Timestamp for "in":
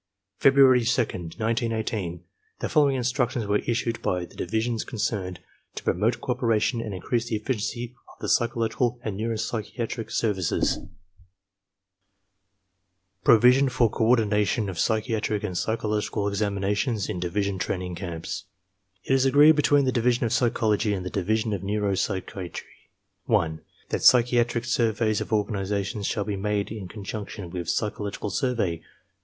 17.07-17.19, 26.71-26.87